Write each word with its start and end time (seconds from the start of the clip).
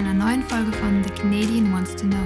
einer 0.00 0.14
neuen 0.14 0.42
Folge 0.42 0.72
von 0.72 1.04
The 1.04 1.10
Canadian 1.10 1.70
Wants 1.74 1.94
to 1.94 2.06
Know, 2.06 2.16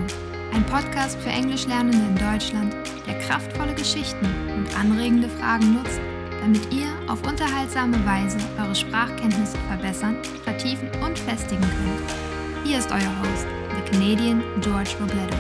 ein 0.53 0.65
Podcast 0.67 1.19
für 1.19 1.31
Englischlernende 1.31 1.99
in 1.99 2.15
Deutschland, 2.15 2.73
der 3.05 3.19
kraftvolle 3.19 3.75
Geschichten 3.75 4.27
und 4.57 4.79
anregende 4.79 5.29
Fragen 5.29 5.75
nutzt, 5.75 6.01
damit 6.41 6.73
ihr 6.73 6.87
auf 7.11 7.27
unterhaltsame 7.27 7.97
Weise 8.07 8.39
eure 8.61 8.77
Sprachkenntnisse 8.77 9.59
verbessern, 9.67 10.19
vertiefen 10.45 10.89
und 11.05 11.19
festigen 11.19 11.63
könnt. 11.63 12.65
Hier 12.65 12.79
ist 12.79 12.93
euer 12.93 13.13
Host, 13.21 13.47
The 13.75 13.91
Canadian 13.91 14.41
George 14.61 14.91
Robledo. 15.01 15.37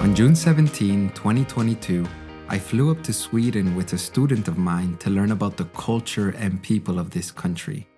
On 0.00 0.14
June 0.14 0.36
17, 0.36 1.10
2022, 1.12 2.06
I 2.48 2.58
flew 2.60 2.92
up 2.92 3.02
to 3.02 3.12
Sweden 3.12 3.76
with 3.76 3.92
a 3.94 3.98
student 3.98 4.46
of 4.46 4.56
mine 4.56 4.96
to 5.00 5.10
learn 5.10 5.32
about 5.32 5.56
the 5.56 5.66
culture 5.76 6.32
and 6.40 6.62
people 6.62 7.00
of 7.00 7.10
this 7.10 7.34
country. 7.34 7.88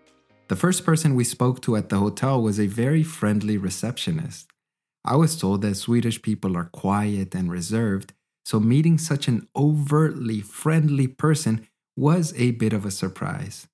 The 0.51 0.57
first 0.57 0.85
person 0.85 1.15
we 1.15 1.23
spoke 1.23 1.63
to 1.63 1.77
at 1.77 1.91
the 1.91 1.99
hotel 1.99 2.43
was 2.43 2.59
a 2.59 2.67
very 2.67 3.05
friendly 3.05 3.57
receptionist. 3.57 4.49
I 5.05 5.15
was 5.15 5.39
told 5.39 5.63
that 5.63 5.77
Swedish 5.77 6.23
people 6.23 6.57
are 6.57 6.65
quiet 6.65 7.37
and 7.37 7.49
reserved, 7.49 8.15
so 8.45 8.59
meeting 8.59 8.99
such 8.99 9.29
an 9.29 9.47
overtly 9.55 10.41
friendly 10.41 11.07
person 11.07 11.69
was 11.97 12.35
a 12.37 12.51
bit 12.51 12.73
of 12.73 12.85
a 12.85 12.91
surprise. 12.91 13.69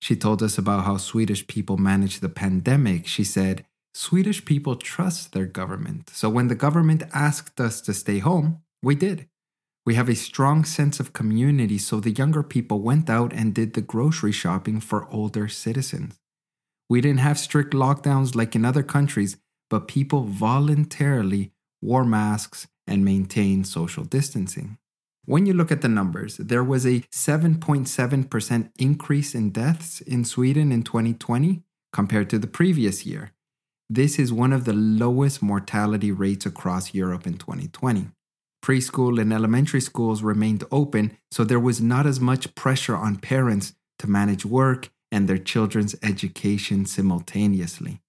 She 0.00 0.16
told 0.16 0.42
us 0.42 0.56
about 0.56 0.86
how 0.86 0.96
Swedish 0.96 1.46
people 1.46 1.76
managed 1.76 2.22
the 2.22 2.30
pandemic. 2.30 3.06
She 3.06 3.22
said, 3.22 3.66
Swedish 3.92 4.46
people 4.46 4.76
trust 4.76 5.34
their 5.34 5.44
government, 5.44 6.08
so 6.08 6.30
when 6.30 6.48
the 6.48 6.54
government 6.54 7.02
asked 7.12 7.60
us 7.60 7.82
to 7.82 7.92
stay 7.92 8.20
home, 8.20 8.62
we 8.82 8.94
did. 8.94 9.28
We 9.86 9.96
have 9.96 10.08
a 10.08 10.14
strong 10.14 10.64
sense 10.64 10.98
of 10.98 11.12
community, 11.12 11.76
so 11.76 12.00
the 12.00 12.10
younger 12.10 12.42
people 12.42 12.80
went 12.80 13.10
out 13.10 13.34
and 13.34 13.54
did 13.54 13.74
the 13.74 13.82
grocery 13.82 14.32
shopping 14.32 14.80
for 14.80 15.06
older 15.10 15.46
citizens. 15.46 16.18
We 16.88 17.02
didn't 17.02 17.20
have 17.20 17.38
strict 17.38 17.74
lockdowns 17.74 18.34
like 18.34 18.56
in 18.56 18.64
other 18.64 18.82
countries, 18.82 19.36
but 19.68 19.88
people 19.88 20.24
voluntarily 20.24 21.52
wore 21.82 22.04
masks 22.04 22.66
and 22.86 23.04
maintained 23.04 23.66
social 23.66 24.04
distancing. 24.04 24.78
When 25.26 25.46
you 25.46 25.52
look 25.54 25.72
at 25.72 25.82
the 25.82 25.88
numbers, 25.88 26.36
there 26.36 26.64
was 26.64 26.86
a 26.86 27.00
7.7% 27.12 28.70
increase 28.78 29.34
in 29.34 29.50
deaths 29.50 30.00
in 30.02 30.24
Sweden 30.24 30.72
in 30.72 30.82
2020 30.82 31.62
compared 31.92 32.28
to 32.30 32.38
the 32.38 32.46
previous 32.46 33.06
year. 33.06 33.32
This 33.88 34.18
is 34.18 34.32
one 34.32 34.52
of 34.52 34.64
the 34.64 34.72
lowest 34.72 35.42
mortality 35.42 36.10
rates 36.10 36.46
across 36.46 36.94
Europe 36.94 37.26
in 37.26 37.38
2020. 37.38 38.08
Preschool 38.64 39.20
and 39.20 39.30
elementary 39.30 39.82
schools 39.82 40.22
remained 40.22 40.64
open, 40.72 41.18
so 41.30 41.44
there 41.44 41.60
was 41.60 41.82
not 41.82 42.06
as 42.06 42.18
much 42.18 42.54
pressure 42.54 42.96
on 42.96 43.16
parents 43.16 43.74
to 43.98 44.06
manage 44.06 44.46
work 44.46 44.88
and 45.12 45.28
their 45.28 45.36
children's 45.36 45.94
education 46.02 46.86
simultaneously. 46.86 48.00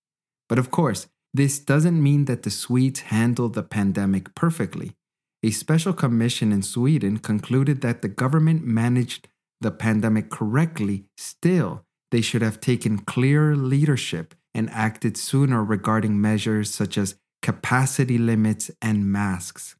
But 0.48 0.58
of 0.58 0.72
course, 0.72 1.08
this 1.34 1.60
doesn't 1.60 2.02
mean 2.02 2.24
that 2.26 2.44
the 2.44 2.50
Swedes 2.50 3.02
handled 3.02 3.54
the 3.54 3.64
pandemic 3.64 4.34
perfectly. 4.34 4.94
A 5.44 5.52
special 5.52 5.92
commission 5.92 6.54
in 6.54 6.62
Sweden 6.64 7.18
concluded 7.18 7.82
that 7.82 8.02
the 8.02 8.08
government 8.08 8.64
managed 8.64 9.28
the 9.60 9.72
pandemic 9.72 10.30
correctly. 10.30 11.04
Still, 11.18 11.84
they 12.12 12.22
should 12.22 12.42
have 12.42 12.62
taken 12.62 13.00
clearer 13.00 13.58
leadership 13.58 14.34
and 14.54 14.70
acted 14.70 15.18
sooner 15.18 15.62
regarding 15.62 16.22
measures 16.22 16.74
such 16.74 16.98
as 16.98 17.16
capacity 17.42 18.18
limits 18.18 18.72
and 18.82 19.12
masks. 19.12 19.76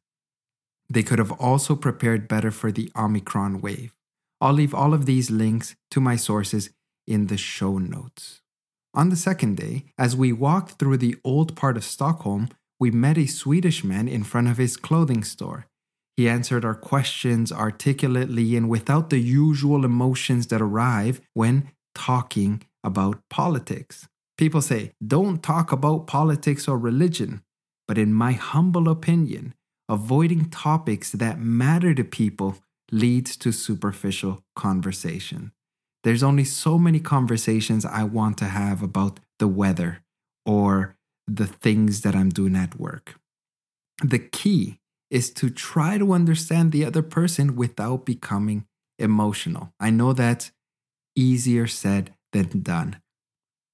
They 0.88 1.02
could 1.02 1.18
have 1.18 1.32
also 1.32 1.74
prepared 1.74 2.28
better 2.28 2.50
for 2.50 2.70
the 2.70 2.90
Omicron 2.96 3.60
wave. 3.60 3.94
I'll 4.40 4.52
leave 4.52 4.74
all 4.74 4.94
of 4.94 5.06
these 5.06 5.30
links 5.30 5.74
to 5.90 6.00
my 6.00 6.16
sources 6.16 6.70
in 7.06 7.26
the 7.26 7.36
show 7.36 7.78
notes. 7.78 8.42
On 8.94 9.10
the 9.10 9.16
second 9.16 9.56
day, 9.56 9.84
as 9.98 10.16
we 10.16 10.32
walked 10.32 10.78
through 10.78 10.98
the 10.98 11.16
old 11.24 11.56
part 11.56 11.76
of 11.76 11.84
Stockholm, 11.84 12.48
we 12.78 12.90
met 12.90 13.18
a 13.18 13.26
Swedish 13.26 13.84
man 13.84 14.08
in 14.08 14.24
front 14.24 14.48
of 14.48 14.58
his 14.58 14.76
clothing 14.76 15.24
store. 15.24 15.66
He 16.16 16.28
answered 16.28 16.64
our 16.64 16.74
questions 16.74 17.52
articulately 17.52 18.56
and 18.56 18.68
without 18.68 19.10
the 19.10 19.18
usual 19.18 19.84
emotions 19.84 20.46
that 20.46 20.62
arrive 20.62 21.20
when 21.34 21.70
talking 21.94 22.62
about 22.82 23.20
politics. 23.28 24.08
People 24.38 24.62
say, 24.62 24.92
don't 25.06 25.42
talk 25.42 25.72
about 25.72 26.06
politics 26.06 26.68
or 26.68 26.78
religion. 26.78 27.42
But 27.88 27.98
in 27.98 28.12
my 28.12 28.32
humble 28.32 28.88
opinion, 28.88 29.54
avoiding 29.88 30.50
topics 30.50 31.12
that 31.12 31.38
matter 31.38 31.94
to 31.94 32.04
people 32.04 32.56
leads 32.90 33.36
to 33.36 33.52
superficial 33.52 34.42
conversation. 34.54 35.52
There's 36.04 36.22
only 36.22 36.44
so 36.44 36.78
many 36.78 37.00
conversations 37.00 37.84
I 37.84 38.04
want 38.04 38.38
to 38.38 38.46
have 38.46 38.82
about 38.82 39.18
the 39.38 39.48
weather 39.48 40.02
or 40.44 40.96
the 41.26 41.46
things 41.46 42.02
that 42.02 42.14
I'm 42.14 42.28
doing 42.28 42.54
at 42.54 42.78
work. 42.78 43.16
The 44.02 44.20
key 44.20 44.78
is 45.10 45.30
to 45.34 45.50
try 45.50 45.98
to 45.98 46.12
understand 46.12 46.70
the 46.70 46.84
other 46.84 47.02
person 47.02 47.56
without 47.56 48.04
becoming 48.04 48.66
emotional. 48.98 49.72
I 49.80 49.90
know 49.90 50.12
that's 50.12 50.52
easier 51.16 51.66
said 51.66 52.14
than 52.32 52.62
done. 52.62 53.00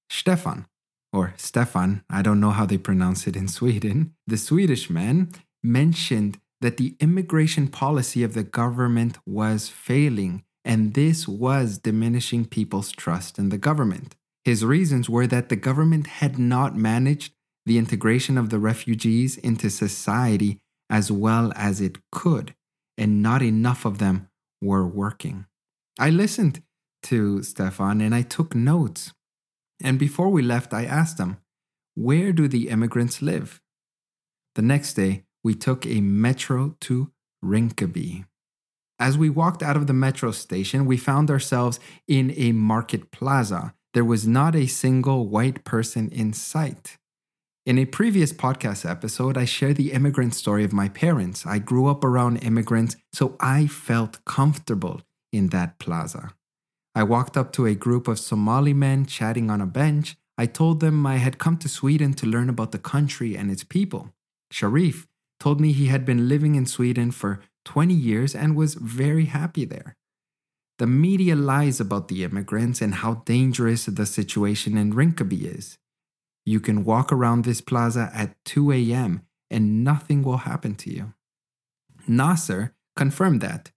Stefan, 0.09 0.65
or 1.11 1.33
Stefan, 1.37 2.03
I 2.09 2.21
don't 2.21 2.39
know 2.39 2.51
how 2.51 2.65
they 2.65 2.77
pronounce 2.77 3.27
it 3.27 3.35
in 3.35 3.47
Sweden, 3.59 4.13
the 4.25 4.37
Swedish 4.37 4.89
man 4.89 5.29
mentioned 5.63 6.39
that 6.61 6.77
the 6.77 6.95
immigration 6.99 7.67
policy 7.67 8.23
of 8.23 8.33
the 8.33 8.43
government 8.43 9.17
was 9.25 9.69
failing, 9.69 10.43
and 10.63 10.93
this 10.93 11.27
was 11.27 11.77
diminishing 11.77 12.45
people's 12.45 12.91
trust 12.91 13.37
in 13.37 13.49
the 13.49 13.57
government. 13.57 14.15
His 14.43 14.65
reasons 14.65 15.09
were 15.09 15.27
that 15.27 15.49
the 15.49 15.55
government 15.55 16.07
had 16.07 16.37
not 16.37 16.75
managed 16.75 17.33
the 17.65 17.77
integration 17.77 18.37
of 18.37 18.49
the 18.49 18.59
refugees 18.59 19.37
into 19.37 19.69
society 19.69 20.59
as 20.89 21.11
well 21.11 21.51
as 21.55 21.79
it 21.79 21.97
could, 22.11 22.53
and 22.97 23.23
not 23.23 23.41
enough 23.41 23.85
of 23.85 23.97
them 23.97 24.29
were 24.61 24.85
working. 24.85 25.45
I 25.99 26.09
listened 26.09 26.61
to 27.03 27.43
Stefan 27.43 28.01
and 28.01 28.13
I 28.13 28.21
took 28.21 28.55
notes. 28.55 29.13
And 29.81 29.99
before 29.99 30.29
we 30.29 30.41
left, 30.41 30.73
I 30.73 30.85
asked 30.85 31.19
him, 31.19 31.37
Where 31.95 32.31
do 32.31 32.47
the 32.47 32.69
immigrants 32.69 33.21
live? 33.21 33.61
The 34.55 34.61
next 34.61 34.93
day, 34.93 35.23
we 35.43 35.53
took 35.53 35.85
a 35.85 36.01
metro 36.01 36.75
to 36.81 37.11
Rinkeby. 37.43 38.25
As 38.99 39.17
we 39.17 39.29
walked 39.29 39.61
out 39.61 39.75
of 39.75 39.87
the 39.87 39.93
metro 39.93 40.31
station, 40.31 40.85
we 40.85 40.97
found 40.97 41.29
ourselves 41.29 41.79
in 42.07 42.33
a 42.37 42.51
market 42.53 43.11
plaza. 43.11 43.73
There 43.93 44.05
was 44.05 44.27
not 44.27 44.55
a 44.55 44.67
single 44.67 45.27
white 45.27 45.63
person 45.63 46.09
in 46.09 46.33
sight. 46.33 46.97
In 47.65 47.77
a 47.77 47.85
previous 47.85 48.33
podcast 48.33 48.89
episode, 48.89 49.37
I 49.37 49.45
shared 49.45 49.77
the 49.77 49.91
immigrant 49.91 50.33
story 50.35 50.63
of 50.63 50.73
my 50.73 50.89
parents. 50.89 51.45
I 51.45 51.59
grew 51.59 51.87
up 51.87 52.03
around 52.03 52.37
immigrants, 52.37 52.95
so 53.13 53.35
I 53.39 53.67
felt 53.67 54.23
comfortable 54.25 55.01
in 55.31 55.47
that 55.47 55.79
plaza. 55.79 56.33
I 56.95 57.03
walked 57.03 57.37
up 57.37 57.51
to 57.53 57.65
a 57.65 57.75
group 57.75 58.07
of 58.07 58.19
Somali 58.19 58.73
men 58.73 59.05
chatting 59.05 59.49
on 59.49 59.61
a 59.61 59.65
bench. 59.65 60.15
I 60.37 60.45
told 60.45 60.79
them 60.79 61.05
I 61.05 61.17
had 61.17 61.37
come 61.37 61.57
to 61.57 61.69
Sweden 61.69 62.13
to 62.15 62.27
learn 62.27 62.49
about 62.49 62.71
the 62.71 62.79
country 62.79 63.35
and 63.35 63.49
its 63.49 63.63
people. 63.63 64.13
Sharif 64.51 65.07
told 65.43 65.59
me 65.59 65.73
he 65.73 65.87
had 65.87 66.05
been 66.05 66.29
living 66.29 66.55
in 66.55 66.65
Sweden 66.65 67.11
for 67.11 67.41
20 67.65 67.93
years 67.93 68.33
and 68.33 68.55
was 68.55 68.75
very 68.75 69.25
happy 69.25 69.65
there. 69.65 69.97
The 70.79 70.87
media 70.87 71.35
lies 71.35 71.81
about 71.81 72.07
the 72.07 72.23
immigrants 72.23 72.81
and 72.81 72.95
how 72.95 73.15
dangerous 73.25 73.85
the 73.85 74.05
situation 74.05 74.77
in 74.77 74.93
Rinkeby 74.93 75.53
is. 75.57 75.77
You 76.45 76.61
can 76.61 76.85
walk 76.85 77.11
around 77.11 77.43
this 77.43 77.59
plaza 77.59 78.09
at 78.13 78.37
2 78.45 78.71
a.m. 78.71 79.23
and 79.51 79.83
nothing 79.83 80.23
will 80.23 80.43
happen 80.49 80.75
to 80.75 80.89
you. 80.89 81.13
Nasser 82.07 82.73
confirmed 82.95 83.41
that. 83.41 83.71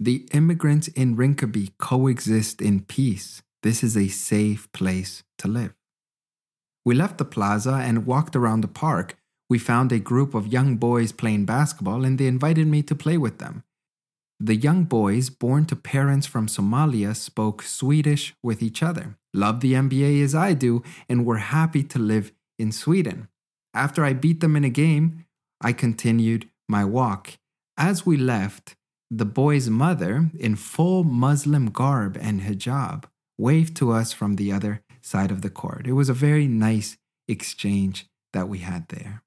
The 0.00 0.28
immigrants 0.32 0.88
in 0.88 1.16
Rinkeby 1.16 1.74
coexist 1.78 2.60
in 2.60 2.80
peace. 2.80 3.42
This 3.62 3.84
is 3.84 3.96
a 3.96 4.08
safe 4.08 4.66
place 4.72 5.22
to 5.38 5.46
live. 5.46 5.72
We 6.84 6.96
left 6.96 7.18
the 7.18 7.24
plaza 7.24 7.74
and 7.74 8.06
walked 8.06 8.34
around 8.34 8.62
the 8.62 8.74
park 8.84 9.16
we 9.52 9.58
found 9.58 9.92
a 9.92 9.98
group 9.98 10.32
of 10.32 10.50
young 10.50 10.76
boys 10.76 11.12
playing 11.12 11.44
basketball 11.44 12.06
and 12.06 12.16
they 12.16 12.26
invited 12.26 12.66
me 12.66 12.82
to 12.82 12.94
play 12.94 13.18
with 13.18 13.36
them. 13.36 13.62
The 14.40 14.56
young 14.56 14.84
boys, 14.84 15.28
born 15.28 15.66
to 15.66 15.76
parents 15.76 16.26
from 16.26 16.46
Somalia, 16.46 17.14
spoke 17.14 17.60
Swedish 17.60 18.34
with 18.42 18.62
each 18.62 18.82
other, 18.82 19.18
loved 19.34 19.60
the 19.60 19.74
NBA 19.74 20.24
as 20.24 20.34
I 20.34 20.54
do, 20.54 20.82
and 21.06 21.26
were 21.26 21.52
happy 21.58 21.82
to 21.82 21.98
live 21.98 22.32
in 22.58 22.72
Sweden. 22.72 23.28
After 23.74 24.06
I 24.06 24.14
beat 24.14 24.40
them 24.40 24.56
in 24.56 24.64
a 24.64 24.70
game, 24.70 25.26
I 25.60 25.74
continued 25.74 26.48
my 26.66 26.86
walk. 26.86 27.34
As 27.76 28.06
we 28.06 28.16
left, 28.16 28.74
the 29.10 29.26
boy's 29.26 29.68
mother, 29.68 30.30
in 30.38 30.56
full 30.56 31.04
Muslim 31.04 31.66
garb 31.66 32.16
and 32.18 32.40
hijab, 32.40 33.04
waved 33.36 33.76
to 33.76 33.92
us 33.92 34.14
from 34.14 34.36
the 34.36 34.50
other 34.50 34.80
side 35.02 35.30
of 35.30 35.42
the 35.42 35.50
court. 35.50 35.86
It 35.86 35.92
was 35.92 36.08
a 36.08 36.24
very 36.28 36.48
nice 36.48 36.96
exchange 37.28 38.06
that 38.32 38.48
we 38.48 38.60
had 38.60 38.88
there. 38.88 39.22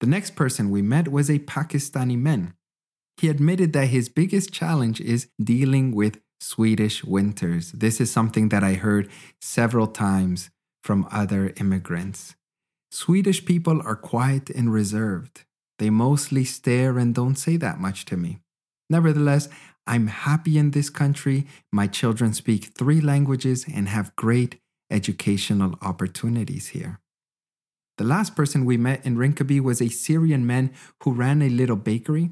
The 0.00 0.06
next 0.06 0.36
person 0.36 0.70
we 0.70 0.82
met 0.82 1.08
was 1.08 1.28
a 1.28 1.40
Pakistani 1.40 2.16
man. 2.16 2.54
He 3.16 3.28
admitted 3.28 3.72
that 3.72 3.88
his 3.88 4.08
biggest 4.08 4.52
challenge 4.52 5.00
is 5.00 5.28
dealing 5.42 5.92
with 5.94 6.20
Swedish 6.40 7.02
winters. 7.02 7.72
This 7.72 8.00
is 8.00 8.12
something 8.12 8.48
that 8.50 8.62
I 8.62 8.74
heard 8.74 9.10
several 9.40 9.88
times 9.88 10.50
from 10.84 11.08
other 11.10 11.52
immigrants. 11.56 12.36
Swedish 12.92 13.44
people 13.44 13.82
are 13.82 13.96
quiet 13.96 14.50
and 14.50 14.72
reserved. 14.72 15.44
They 15.78 15.90
mostly 15.90 16.44
stare 16.44 16.96
and 16.98 17.14
don't 17.14 17.36
say 17.36 17.56
that 17.56 17.80
much 17.80 18.04
to 18.06 18.16
me. 18.16 18.38
Nevertheless, 18.88 19.48
I'm 19.86 20.06
happy 20.06 20.58
in 20.58 20.70
this 20.70 20.90
country. 20.90 21.46
My 21.72 21.86
children 21.86 22.32
speak 22.34 22.66
three 22.66 23.00
languages 23.00 23.66
and 23.72 23.88
have 23.88 24.14
great 24.16 24.60
educational 24.90 25.74
opportunities 25.82 26.68
here. 26.68 27.00
The 27.98 28.04
last 28.04 28.36
person 28.36 28.64
we 28.64 28.76
met 28.76 29.04
in 29.04 29.16
Rinkeby 29.16 29.60
was 29.60 29.82
a 29.82 29.88
Syrian 29.88 30.46
man 30.46 30.70
who 31.02 31.12
ran 31.12 31.42
a 31.42 31.48
little 31.48 31.76
bakery. 31.76 32.30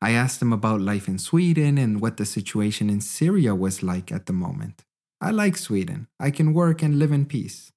I 0.00 0.12
asked 0.12 0.40
him 0.40 0.52
about 0.52 0.80
life 0.80 1.08
in 1.08 1.18
Sweden 1.18 1.76
and 1.76 2.00
what 2.00 2.18
the 2.18 2.24
situation 2.24 2.88
in 2.88 3.00
Syria 3.00 3.52
was 3.52 3.82
like 3.82 4.12
at 4.12 4.26
the 4.26 4.32
moment. 4.32 4.84
I 5.20 5.32
like 5.32 5.56
Sweden. 5.56 6.06
I 6.20 6.30
can 6.30 6.54
work 6.54 6.82
and 6.82 7.00
live 7.00 7.10
in 7.10 7.26
peace. 7.26 7.72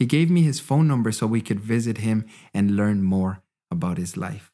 He 0.00 0.06
gave 0.06 0.28
me 0.28 0.42
his 0.42 0.58
phone 0.58 0.88
number 0.88 1.12
so 1.12 1.28
we 1.28 1.40
could 1.40 1.60
visit 1.60 1.98
him 1.98 2.26
and 2.52 2.74
learn 2.74 3.04
more 3.04 3.42
about 3.70 3.96
his 3.96 4.16
life. 4.16 4.50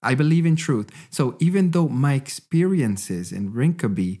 I 0.00 0.14
believe 0.14 0.46
in 0.46 0.54
truth, 0.54 0.88
so 1.10 1.36
even 1.40 1.72
though 1.72 1.88
my 1.88 2.14
experiences 2.14 3.32
in 3.32 3.52
Rinkeby 3.52 4.20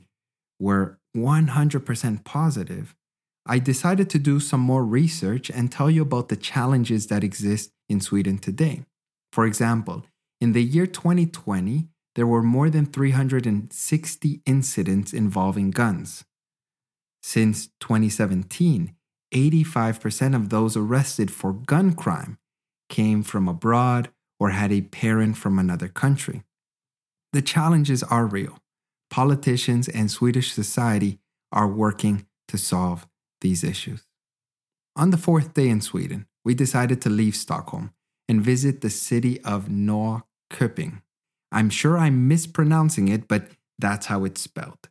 were 0.58 0.98
100% 1.16 2.24
positive, 2.24 2.96
I 3.50 3.58
decided 3.58 4.10
to 4.10 4.18
do 4.18 4.40
some 4.40 4.60
more 4.60 4.84
research 4.84 5.48
and 5.48 5.72
tell 5.72 5.90
you 5.90 6.02
about 6.02 6.28
the 6.28 6.36
challenges 6.36 7.06
that 7.06 7.24
exist 7.24 7.72
in 7.88 8.00
Sweden 8.02 8.36
today. 8.36 8.84
For 9.32 9.46
example, 9.46 10.04
in 10.38 10.52
the 10.52 10.62
year 10.62 10.86
2020, 10.86 11.88
there 12.14 12.26
were 12.26 12.42
more 12.42 12.68
than 12.68 12.84
360 12.84 14.42
incidents 14.44 15.14
involving 15.14 15.70
guns. 15.70 16.24
Since 17.22 17.68
2017, 17.80 18.94
85% 19.32 20.36
of 20.36 20.50
those 20.50 20.76
arrested 20.76 21.30
for 21.30 21.52
gun 21.54 21.94
crime 21.94 22.38
came 22.90 23.22
from 23.22 23.48
abroad 23.48 24.10
or 24.38 24.50
had 24.50 24.72
a 24.72 24.82
parent 24.82 25.38
from 25.38 25.58
another 25.58 25.88
country. 25.88 26.42
The 27.32 27.42
challenges 27.42 28.02
are 28.02 28.26
real. 28.26 28.58
Politicians 29.10 29.88
and 29.88 30.10
Swedish 30.10 30.52
society 30.52 31.18
are 31.50 31.66
working 31.66 32.26
to 32.48 32.58
solve 32.58 33.06
these 33.40 33.64
issues. 33.64 34.04
On 34.96 35.10
the 35.10 35.16
fourth 35.16 35.54
day 35.54 35.68
in 35.68 35.80
Sweden, 35.80 36.26
we 36.44 36.54
decided 36.54 37.00
to 37.02 37.10
leave 37.10 37.36
Stockholm 37.36 37.92
and 38.28 38.42
visit 38.42 38.80
the 38.80 38.90
city 38.90 39.40
of 39.42 39.66
Norrköping. 39.68 41.02
I'm 41.50 41.70
sure 41.70 41.96
I'm 41.96 42.28
mispronouncing 42.28 43.08
it, 43.08 43.28
but 43.28 43.48
that's 43.78 44.06
how 44.06 44.24
it's 44.24 44.40
spelled. 44.40 44.88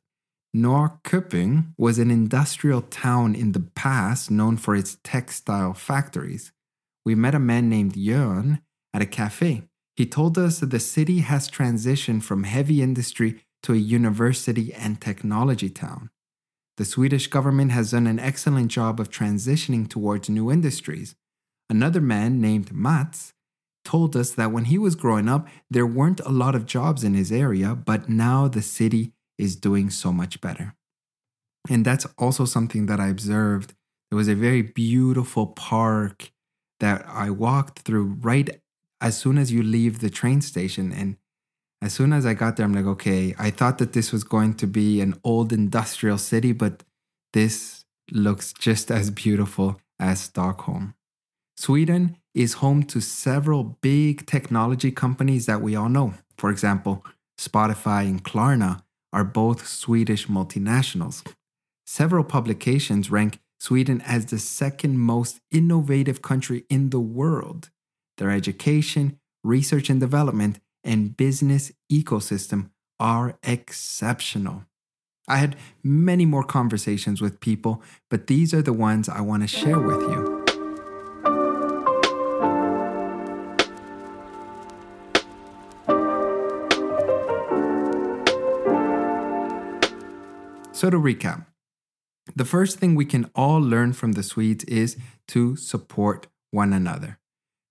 Norrköping 0.55 1.73
was 1.77 1.99
an 1.99 2.09
industrial 2.09 2.81
town 2.81 3.35
in 3.35 3.51
the 3.51 3.59
past 3.59 4.31
known 4.31 4.57
for 4.57 4.75
its 4.75 4.97
textile 5.03 5.73
factories. 5.73 6.51
We 7.05 7.15
met 7.15 7.35
a 7.35 7.39
man 7.39 7.69
named 7.69 7.93
Jörn 7.93 8.61
at 8.93 9.01
a 9.01 9.05
cafe. 9.05 9.63
He 9.95 10.05
told 10.05 10.37
us 10.37 10.59
that 10.59 10.71
the 10.71 10.79
city 10.79 11.19
has 11.19 11.49
transitioned 11.49 12.23
from 12.23 12.43
heavy 12.43 12.81
industry 12.81 13.43
to 13.63 13.73
a 13.73 13.77
university 13.77 14.73
and 14.73 15.01
technology 15.01 15.69
town. 15.69 16.09
The 16.77 16.85
Swedish 16.85 17.27
government 17.27 17.71
has 17.71 17.91
done 17.91 18.05
an 18.05 18.19
excellent 18.19 18.69
job 18.69 18.99
of 18.99 19.09
transitioning 19.09 19.89
towards 19.89 20.29
new 20.29 20.51
industries. 20.51 21.15
Another 21.69 21.99
man 21.99 22.39
named 22.39 22.71
Mats 22.71 23.33
told 23.83 24.15
us 24.15 24.31
that 24.31 24.51
when 24.51 24.65
he 24.65 24.77
was 24.77 24.95
growing 24.95 25.27
up, 25.27 25.47
there 25.71 25.87
weren't 25.87 26.19
a 26.21 26.29
lot 26.29 26.53
of 26.53 26.65
jobs 26.65 27.03
in 27.03 27.13
his 27.13 27.31
area, 27.31 27.73
but 27.73 28.09
now 28.09 28.47
the 28.47 28.61
city 28.61 29.13
is 29.37 29.55
doing 29.55 29.89
so 29.89 30.11
much 30.11 30.39
better. 30.39 30.75
And 31.69 31.83
that's 31.83 32.05
also 32.17 32.45
something 32.45 32.85
that 32.85 32.99
I 32.99 33.07
observed. 33.07 33.73
There 34.09 34.17
was 34.17 34.27
a 34.27 34.35
very 34.35 34.61
beautiful 34.61 35.47
park 35.47 36.31
that 36.79 37.05
I 37.07 37.29
walked 37.29 37.79
through 37.79 38.17
right 38.21 38.61
as 39.01 39.17
soon 39.17 39.37
as 39.37 39.51
you 39.51 39.63
leave 39.63 39.99
the 39.99 40.09
train 40.09 40.41
station. 40.41 40.91
And 40.91 41.17
as 41.81 41.93
soon 41.93 42.11
as 42.13 42.25
I 42.25 42.33
got 42.33 42.55
there, 42.55 42.65
I'm 42.65 42.73
like, 42.73 42.85
okay, 42.85 43.35
I 43.37 43.51
thought 43.51 43.77
that 43.77 43.93
this 43.93 44.11
was 44.11 44.23
going 44.23 44.55
to 44.55 44.67
be 44.67 44.99
an 45.01 45.19
old 45.23 45.53
industrial 45.53 46.17
city, 46.17 46.51
but 46.51 46.83
this 47.33 47.85
looks 48.11 48.53
just 48.53 48.89
as 48.89 49.11
beautiful 49.11 49.79
as 49.99 50.21
Stockholm. 50.21 50.95
Sweden 51.55 52.17
is 52.33 52.53
home 52.53 52.83
to 52.83 53.01
several 53.01 53.77
big 53.81 54.25
technology 54.25 54.91
companies 54.91 55.45
that 55.45 55.61
we 55.61 55.75
all 55.75 55.89
know. 55.89 56.13
For 56.37 56.49
example, 56.49 57.03
Spotify 57.39 58.03
and 58.03 58.23
Klarna 58.23 58.83
are 59.13 59.23
both 59.23 59.67
Swedish 59.67 60.27
multinationals. 60.27 61.25
Several 61.85 62.23
publications 62.23 63.09
rank 63.09 63.39
Sweden 63.59 64.01
as 64.01 64.27
the 64.27 64.37
second 64.37 64.99
most 64.99 65.39
innovative 65.51 66.21
country 66.21 66.65
in 66.69 66.89
the 66.89 66.99
world. 66.99 67.69
Their 68.17 68.29
education, 68.29 69.19
research 69.43 69.89
and 69.89 69.99
development, 69.99 70.59
and 70.83 71.15
business 71.17 71.71
ecosystem 71.91 72.69
are 72.99 73.37
exceptional. 73.43 74.65
I 75.27 75.37
had 75.37 75.57
many 75.83 76.25
more 76.25 76.43
conversations 76.43 77.21
with 77.21 77.39
people, 77.39 77.81
but 78.09 78.27
these 78.27 78.53
are 78.53 78.61
the 78.61 78.73
ones 78.73 79.09
I 79.09 79.21
want 79.21 79.43
to 79.43 79.47
share 79.47 79.79
with 79.79 80.01
you. 80.01 80.37
So, 90.71 90.91
to 90.91 90.97
recap, 90.97 91.47
the 92.35 92.45
first 92.45 92.77
thing 92.77 92.93
we 92.93 93.03
can 93.03 93.31
all 93.33 93.59
learn 93.59 93.93
from 93.93 94.11
the 94.11 94.21
Swedes 94.21 94.63
is 94.65 94.95
to 95.29 95.55
support 95.55 96.27
one 96.51 96.71
another. 96.71 97.17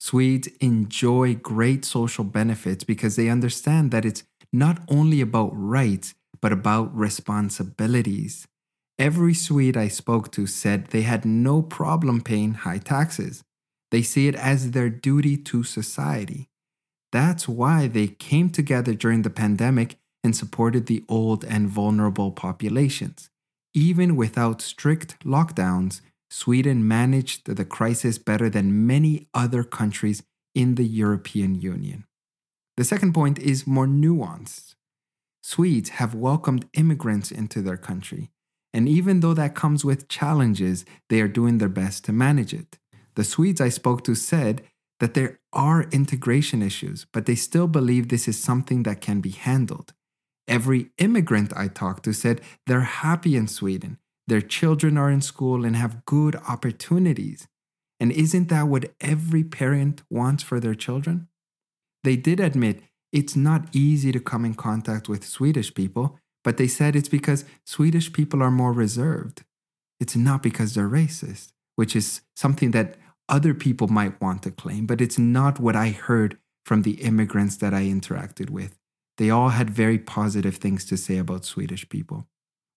Swedes 0.07 0.47
enjoy 0.61 1.35
great 1.35 1.85
social 1.85 2.23
benefits 2.23 2.85
because 2.85 3.17
they 3.17 3.29
understand 3.29 3.91
that 3.91 4.05
it's 4.05 4.23
not 4.53 4.79
only 4.89 5.21
about 5.21 5.51
rights, 5.53 6.15
but 6.41 6.53
about 6.53 6.97
responsibilities. 6.97 8.47
Every 9.01 9.35
Swede 9.35 9.77
I 9.77 9.89
spoke 9.89 10.31
to 10.33 10.47
said 10.47 10.87
they 10.87 11.03
had 11.03 11.25
no 11.25 11.61
problem 11.61 12.21
paying 12.21 12.55
high 12.55 12.79
taxes. 12.79 13.43
They 13.91 14.03
see 14.03 14.29
it 14.29 14.37
as 14.37 14.71
their 14.71 14.91
duty 14.91 15.37
to 15.39 15.65
society. 15.65 16.47
That's 17.11 17.49
why 17.49 17.89
they 17.89 18.07
came 18.07 18.51
together 18.51 18.95
during 18.95 19.23
the 19.23 19.37
pandemic 19.43 19.97
and 20.23 20.37
supported 20.37 20.87
the 20.87 21.05
old 21.09 21.45
and 21.45 21.69
vulnerable 21.69 22.31
populations. 22.31 23.29
Even 23.75 24.15
without 24.15 24.63
strict 24.63 25.19
lockdowns, 25.25 26.01
Sweden 26.31 26.87
managed 26.87 27.47
the 27.47 27.65
crisis 27.65 28.19
better 28.19 28.51
than 28.51 28.87
many 28.87 29.29
other 29.33 29.63
countries 29.63 30.23
in 30.55 30.75
the 30.75 30.85
European 30.85 31.55
Union. 31.55 32.05
The 32.77 32.85
second 32.85 33.15
point 33.15 33.39
is 33.39 33.67
more 33.67 33.87
nuanced. 33.87 34.75
Swedes 35.43 35.91
have 35.91 36.15
welcomed 36.15 36.69
immigrants 36.75 37.31
into 37.31 37.63
their 37.63 37.77
country, 37.77 38.31
and 38.75 38.89
even 38.89 39.21
though 39.21 39.35
that 39.35 39.55
comes 39.55 39.85
with 39.85 40.09
challenges, 40.09 40.85
they 41.09 41.21
are 41.21 41.29
doing 41.29 41.59
their 41.59 41.69
best 41.69 42.05
to 42.05 42.13
manage 42.13 42.53
it. 42.53 42.79
The 43.15 43.25
Swedes 43.25 43.61
I 43.61 43.69
spoke 43.69 44.03
to 44.05 44.15
said 44.15 44.63
that 44.99 45.15
there 45.15 45.39
are 45.53 45.85
integration 45.93 46.63
issues, 46.63 47.07
but 47.13 47.27
they 47.27 47.35
still 47.35 47.69
believe 47.69 48.09
this 48.09 48.29
is 48.29 48.43
something 48.43 48.83
that 48.83 49.01
can 49.01 49.21
be 49.21 49.31
handled. 49.31 49.93
Every 50.49 50.91
immigrant 50.99 51.53
I 51.57 51.69
talked 51.69 52.05
to 52.05 52.13
said 52.13 52.41
they're 52.67 52.81
happy 52.81 53.37
in 53.37 53.49
Sweden 53.49 53.99
their 54.27 54.41
children 54.41 54.99
are 54.99 55.11
in 55.11 55.21
school 55.21 55.65
and 55.65 55.77
have 55.77 56.05
good 56.05 56.37
opportunities. 56.49 57.47
And 58.01 58.13
isn't 58.13 58.49
that 58.49 58.69
what 58.69 58.93
every 59.01 59.45
parent 59.45 60.03
wants 60.11 60.43
for 60.43 60.61
their 60.61 60.75
children? 60.75 61.29
They 62.05 62.17
did 62.17 62.41
admit 62.41 62.83
it's 63.13 63.37
not 63.37 63.69
easy 63.73 64.13
to 64.13 64.21
come 64.21 64.45
in 64.45 64.55
contact 64.55 65.09
with 65.09 65.25
Swedish 65.25 65.73
people, 65.73 66.19
but 66.45 66.57
they 66.57 66.69
said 66.69 66.95
it's 66.95 67.09
because 67.09 67.45
Swedish 67.65 68.13
people 68.13 68.43
are 68.43 68.51
more 68.51 68.73
reserved. 68.73 69.45
It's 69.99 70.17
not 70.17 70.43
because 70.43 70.75
they're 70.75 70.89
racist, 70.89 71.53
which 71.77 71.97
is 71.97 72.21
something 72.35 72.73
that 72.73 72.97
other 73.29 73.55
people 73.55 73.89
might 73.89 74.21
want 74.21 74.43
to 74.43 74.51
claim, 74.51 74.87
but 74.87 75.01
it's 75.01 75.19
not 75.19 75.59
what 75.59 75.75
I 75.75 75.91
heard 75.91 76.39
from 76.65 76.83
the 76.83 77.03
immigrants 77.03 77.57
that 77.57 77.73
I 77.73 77.85
interacted 77.85 78.51
with. 78.51 78.77
They 79.19 79.31
all 79.31 79.51
had 79.51 79.71
very 79.71 79.99
positive 79.99 80.57
things 80.57 80.85
to 80.87 80.97
say 80.97 81.17
about 81.17 81.45
Swedish 81.45 81.89
people 81.89 82.29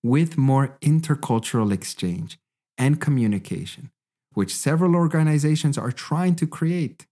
with 0.03 0.37
more 0.37 0.77
intercultural 0.81 1.71
exchange 1.71 2.39
and 2.77 3.01
communication, 3.01 3.91
which 4.33 4.55
several 4.55 4.95
organizations 4.95 5.77
are 5.77 5.91
trying 5.91 6.35
to 6.35 6.47
create. 6.47 7.05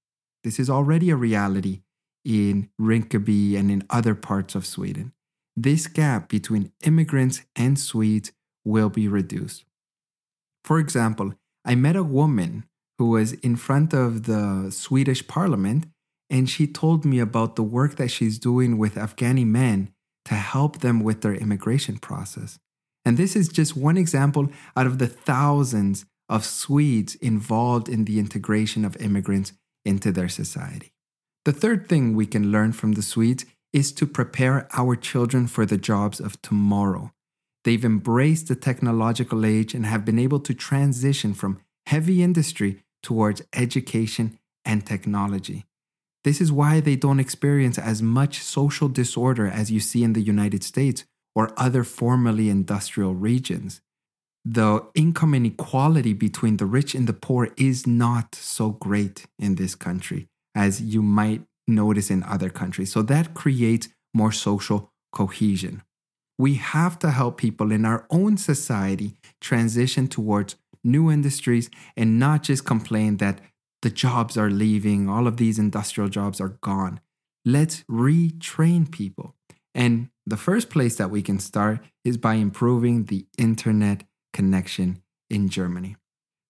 This 0.43 0.59
is 0.59 0.69
already 0.69 1.09
a 1.09 1.15
reality 1.15 1.81
in 2.23 2.69
Rinkeby 2.79 3.57
and 3.57 3.69
in 3.69 3.83
other 3.89 4.15
parts 4.15 4.55
of 4.55 4.65
Sweden. 4.65 5.13
This 5.55 5.87
gap 5.87 6.29
between 6.29 6.71
immigrants 6.83 7.41
and 7.55 7.79
Swedes 7.79 8.31
will 8.63 8.89
be 8.89 9.07
reduced. 9.07 9.65
For 10.63 10.79
example, 10.79 11.33
I 11.65 11.75
met 11.75 11.95
a 11.95 12.03
woman 12.03 12.65
who 12.97 13.09
was 13.09 13.33
in 13.33 13.55
front 13.55 13.93
of 13.93 14.23
the 14.23 14.69
Swedish 14.71 15.27
parliament 15.27 15.87
and 16.29 16.49
she 16.49 16.67
told 16.67 17.05
me 17.05 17.19
about 17.19 17.55
the 17.55 17.63
work 17.63 17.95
that 17.95 18.09
she's 18.09 18.37
doing 18.37 18.77
with 18.77 18.95
Afghani 18.95 19.45
men 19.45 19.93
to 20.25 20.35
help 20.35 20.79
them 20.79 20.99
with 20.99 21.21
their 21.21 21.33
immigration 21.33 21.97
process. 21.97 22.59
And 23.07 23.15
this 23.15 23.37
is 23.37 23.47
just 23.47 23.77
one 23.77 23.95
example 23.95 24.49
out 24.75 24.85
of 24.85 24.97
the 24.97 25.07
thousands 25.07 26.05
of 26.27 26.43
Swedes 26.43 27.15
involved 27.15 27.87
in 27.87 28.03
the 28.03 28.19
integration 28.19 28.83
of 28.83 28.97
immigrants 28.97 29.53
into 29.85 30.11
their 30.11 30.27
society. 30.27 30.91
The 31.45 31.53
third 31.53 31.87
thing 31.87 32.17
we 32.17 32.25
can 32.25 32.51
learn 32.51 32.73
from 32.73 32.91
the 32.91 33.01
Swedes 33.01 33.45
is 33.71 33.93
to 33.93 34.05
prepare 34.05 34.67
our 34.73 34.97
children 34.97 35.47
for 35.47 35.65
the 35.65 35.77
jobs 35.77 36.19
of 36.19 36.41
tomorrow. 36.41 37.13
They've 37.63 37.85
embraced 37.85 38.49
the 38.49 38.57
technological 38.57 39.45
age 39.45 39.73
and 39.73 39.85
have 39.85 40.03
been 40.03 40.19
able 40.19 40.41
to 40.41 40.53
transition 40.53 41.33
from 41.33 41.61
heavy 41.85 42.21
industry 42.21 42.83
towards 43.01 43.41
education 43.53 44.37
and 44.65 44.85
technology. 44.85 45.63
This 46.25 46.41
is 46.41 46.51
why 46.51 46.81
they 46.81 46.97
don't 46.97 47.21
experience 47.21 47.79
as 47.79 48.01
much 48.01 48.43
social 48.43 48.89
disorder 48.89 49.47
as 49.47 49.71
you 49.71 49.79
see 49.79 50.03
in 50.03 50.11
the 50.11 50.19
United 50.19 50.61
States 50.61 51.05
or 51.37 51.53
other 51.55 51.83
formerly 51.83 52.49
industrial 52.49 53.13
regions. 53.13 53.79
The 54.43 54.83
income 54.95 55.35
inequality 55.35 56.13
between 56.13 56.57
the 56.57 56.65
rich 56.65 56.95
and 56.95 57.05
the 57.05 57.13
poor 57.13 57.49
is 57.57 57.85
not 57.85 58.33
so 58.33 58.71
great 58.71 59.27
in 59.37 59.53
this 59.53 59.75
country 59.75 60.29
as 60.55 60.81
you 60.81 61.03
might 61.03 61.43
notice 61.67 62.09
in 62.09 62.23
other 62.23 62.49
countries. 62.49 62.91
So 62.91 63.03
that 63.03 63.35
creates 63.35 63.89
more 64.15 64.31
social 64.31 64.91
cohesion. 65.11 65.83
We 66.39 66.55
have 66.55 66.97
to 66.99 67.11
help 67.11 67.37
people 67.37 67.71
in 67.71 67.85
our 67.85 68.07
own 68.09 68.37
society 68.37 69.13
transition 69.39 70.07
towards 70.07 70.55
new 70.83 71.11
industries 71.11 71.69
and 71.95 72.17
not 72.17 72.41
just 72.41 72.65
complain 72.65 73.17
that 73.17 73.41
the 73.83 73.91
jobs 73.91 74.37
are 74.37 74.49
leaving, 74.49 75.07
all 75.07 75.27
of 75.27 75.37
these 75.37 75.59
industrial 75.59 76.09
jobs 76.09 76.41
are 76.41 76.57
gone. 76.61 76.99
Let's 77.45 77.83
retrain 77.83 78.91
people. 78.91 79.35
And 79.77 80.09
the 80.25 80.37
first 80.37 80.71
place 80.71 80.95
that 80.95 81.11
we 81.11 81.21
can 81.21 81.39
start 81.39 81.79
is 82.03 82.17
by 82.17 82.33
improving 82.33 83.05
the 83.05 83.27
internet 83.37 84.03
connection 84.33 85.03
in 85.29 85.47
Germany. 85.49 85.95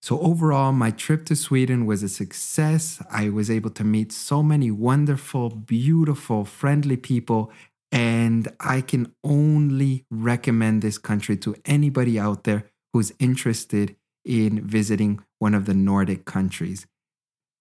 So, 0.00 0.18
overall, 0.20 0.72
my 0.72 0.90
trip 0.90 1.26
to 1.26 1.36
Sweden 1.36 1.84
was 1.84 2.02
a 2.02 2.08
success. 2.08 3.02
I 3.10 3.28
was 3.28 3.50
able 3.50 3.70
to 3.70 3.84
meet 3.84 4.12
so 4.12 4.42
many 4.42 4.70
wonderful, 4.70 5.50
beautiful, 5.50 6.44
friendly 6.44 6.96
people, 6.96 7.52
and 7.92 8.48
I 8.60 8.80
can 8.80 9.12
only 9.22 10.06
recommend 10.10 10.80
this 10.80 10.98
country 10.98 11.36
to 11.38 11.54
anybody 11.64 12.18
out 12.18 12.44
there 12.44 12.64
who's 12.92 13.12
interested 13.18 13.96
in 14.24 14.66
visiting 14.66 15.20
one 15.38 15.54
of 15.54 15.66
the 15.66 15.74
Nordic 15.74 16.24
countries. 16.24 16.86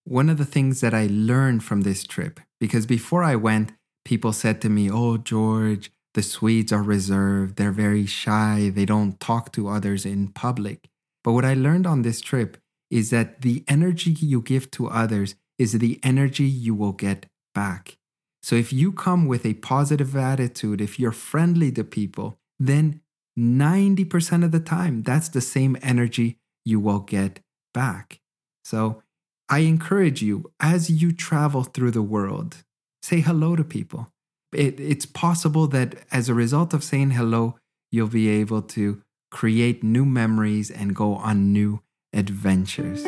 One 0.05 0.29
of 0.29 0.37
the 0.37 0.45
things 0.45 0.79
that 0.79 0.93
I 0.93 1.07
learned 1.11 1.63
from 1.63 1.81
this 1.81 2.05
trip, 2.05 2.39
because 2.59 2.85
before 2.85 3.23
I 3.23 3.35
went, 3.35 3.73
people 4.07 4.31
said 4.31 4.61
to 4.61 4.69
me, 4.69 4.89
Oh, 4.89 5.17
George, 5.17 5.91
the 6.13 6.23
Swedes 6.23 6.71
are 6.71 6.81
reserved, 6.81 7.57
they're 7.57 7.71
very 7.87 8.05
shy, 8.05 8.71
they 8.73 8.85
don't 8.85 9.19
talk 9.19 9.51
to 9.51 9.67
others 9.67 10.05
in 10.05 10.29
public. 10.29 10.89
But 11.23 11.33
what 11.33 11.43
I 11.43 11.53
learned 11.53 11.85
on 11.85 12.01
this 12.01 12.21
trip 12.21 12.57
is 12.89 13.09
that 13.09 13.41
the 13.41 13.65
energy 13.67 14.11
you 14.11 14.41
give 14.41 14.71
to 14.71 14.87
others 14.87 15.35
is 15.59 15.73
the 15.73 15.99
energy 16.03 16.45
you 16.45 16.73
will 16.73 16.93
get 16.93 17.25
back. 17.53 17.97
So 18.41 18.55
if 18.55 18.71
you 18.71 18.93
come 18.93 19.25
with 19.25 19.45
a 19.45 19.55
positive 19.55 20.15
attitude, 20.15 20.79
if 20.79 20.97
you're 20.97 21.11
friendly 21.11 21.69
to 21.73 21.83
people, 21.83 22.39
then 22.57 23.01
90% 23.37 24.45
of 24.45 24.51
the 24.51 24.61
time, 24.61 25.03
that's 25.03 25.27
the 25.27 25.41
same 25.41 25.75
energy 25.81 26.37
you 26.63 26.79
will 26.79 27.01
get 27.01 27.41
back. 27.73 28.21
So 28.63 29.03
I 29.49 29.59
encourage 29.59 30.21
you 30.21 30.51
as 30.61 30.89
you 30.89 31.11
travel 31.11 31.63
through 31.63 31.91
the 31.91 32.01
world, 32.01 32.63
say 33.01 33.21
hello 33.21 33.55
to 33.55 33.63
people. 33.63 34.07
It, 34.53 34.79
it's 34.79 35.05
possible 35.05 35.67
that 35.67 35.95
as 36.11 36.29
a 36.29 36.33
result 36.33 36.73
of 36.73 36.83
saying 36.83 37.11
hello, 37.11 37.57
you'll 37.91 38.07
be 38.07 38.29
able 38.29 38.61
to 38.61 39.01
create 39.29 39.83
new 39.83 40.05
memories, 40.05 40.71
and 40.71 40.95
go 40.95 41.15
on 41.15 41.51
new 41.51 41.81
adventures. 42.13 43.05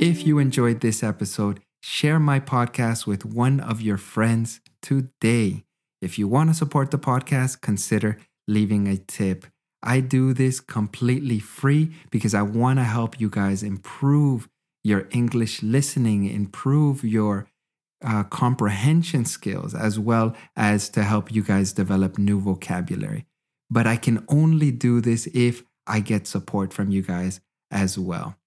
If 0.00 0.26
you 0.26 0.38
enjoyed 0.38 0.80
this 0.80 1.02
episode, 1.02 1.60
share 1.84 2.18
my 2.18 2.40
podcast 2.40 3.06
with 3.06 3.26
one 3.26 3.60
of 3.60 3.82
your 3.82 3.98
friends 3.98 4.62
today. 4.80 5.64
If 6.00 6.18
you 6.18 6.26
want 6.26 6.48
to 6.48 6.54
support 6.54 6.90
the 6.90 6.98
podcast, 6.98 7.60
consider 7.60 8.16
leaving 8.48 8.88
a 8.88 8.96
tip. 8.96 9.44
I 9.82 10.00
do 10.00 10.32
this 10.32 10.60
completely 10.60 11.38
free 11.38 11.92
because 12.10 12.32
I 12.32 12.40
want 12.40 12.78
to 12.78 12.84
help 12.84 13.20
you 13.20 13.28
guys 13.28 13.62
improve 13.62 14.48
your 14.82 15.08
English 15.10 15.62
listening, 15.62 16.24
improve 16.24 17.04
your 17.04 17.48
uh, 18.02 18.24
comprehension 18.24 19.26
skills, 19.26 19.74
as 19.74 19.98
well 19.98 20.34
as 20.56 20.88
to 20.88 21.02
help 21.02 21.30
you 21.30 21.42
guys 21.42 21.74
develop 21.74 22.16
new 22.16 22.40
vocabulary. 22.40 23.26
But 23.70 23.86
I 23.86 23.96
can 23.96 24.24
only 24.28 24.70
do 24.70 25.02
this 25.02 25.28
if 25.34 25.62
I 25.86 26.00
get 26.00 26.26
support 26.26 26.72
from 26.72 26.90
you 26.90 27.02
guys 27.02 27.42
as 27.70 27.98
well. 27.98 28.38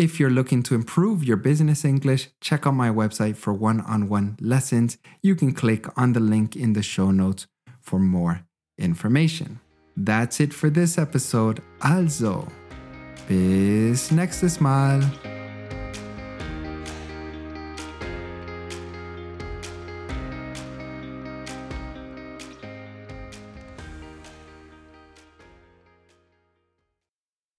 If 0.00 0.18
you're 0.18 0.30
looking 0.30 0.62
to 0.62 0.74
improve 0.74 1.22
your 1.22 1.36
business 1.36 1.84
English, 1.84 2.30
check 2.40 2.66
out 2.66 2.72
my 2.72 2.88
website 2.88 3.36
for 3.36 3.52
one 3.52 3.82
on 3.82 4.08
one 4.08 4.38
lessons. 4.40 4.96
You 5.20 5.34
can 5.36 5.52
click 5.52 5.84
on 5.94 6.14
the 6.14 6.20
link 6.20 6.56
in 6.56 6.72
the 6.72 6.82
show 6.82 7.10
notes 7.10 7.46
for 7.82 7.98
more 7.98 8.46
information. 8.78 9.60
That's 9.98 10.40
it 10.40 10.54
for 10.54 10.70
this 10.70 10.96
episode. 10.96 11.60
Also, 11.82 12.48
bis 13.28 14.10
nächstes 14.10 14.58
Mal. 14.58 15.02